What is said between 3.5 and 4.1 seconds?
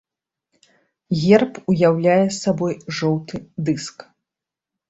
дыск.